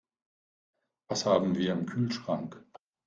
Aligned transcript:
Was 1.09 1.27
haben 1.27 1.55
wir 1.59 1.73
im 1.73 1.85
Kühlschrank? 1.85 2.65